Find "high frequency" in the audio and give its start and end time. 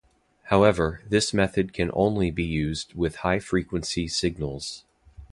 3.17-4.07